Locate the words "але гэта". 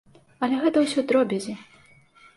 0.47-0.77